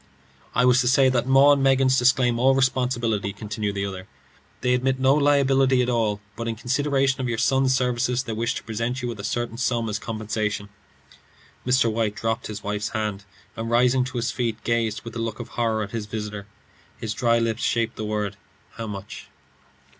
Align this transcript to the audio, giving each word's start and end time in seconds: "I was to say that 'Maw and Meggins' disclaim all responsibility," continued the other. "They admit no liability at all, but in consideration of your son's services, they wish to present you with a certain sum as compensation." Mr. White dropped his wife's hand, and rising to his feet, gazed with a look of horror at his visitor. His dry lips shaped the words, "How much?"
"I 0.55 0.65
was 0.65 0.81
to 0.81 0.87
say 0.87 1.09
that 1.09 1.27
'Maw 1.27 1.53
and 1.53 1.61
Meggins' 1.63 1.99
disclaim 1.99 2.39
all 2.39 2.55
responsibility," 2.55 3.31
continued 3.31 3.75
the 3.75 3.85
other. 3.85 4.07
"They 4.61 4.73
admit 4.73 4.97
no 4.99 5.13
liability 5.13 5.83
at 5.83 5.91
all, 5.91 6.19
but 6.35 6.47
in 6.47 6.55
consideration 6.55 7.21
of 7.21 7.29
your 7.29 7.37
son's 7.37 7.75
services, 7.75 8.23
they 8.23 8.33
wish 8.33 8.55
to 8.55 8.63
present 8.63 9.03
you 9.03 9.07
with 9.09 9.19
a 9.19 9.23
certain 9.23 9.59
sum 9.59 9.87
as 9.89 9.99
compensation." 9.99 10.69
Mr. 11.67 11.91
White 11.91 12.15
dropped 12.15 12.47
his 12.47 12.63
wife's 12.63 12.89
hand, 12.89 13.25
and 13.55 13.69
rising 13.69 14.03
to 14.05 14.17
his 14.17 14.31
feet, 14.31 14.57
gazed 14.63 15.03
with 15.03 15.15
a 15.15 15.19
look 15.19 15.39
of 15.39 15.49
horror 15.49 15.83
at 15.83 15.91
his 15.91 16.07
visitor. 16.07 16.47
His 16.97 17.13
dry 17.13 17.37
lips 17.37 17.61
shaped 17.61 17.95
the 17.95 18.03
words, 18.03 18.37
"How 18.77 18.87
much?" 18.87 19.27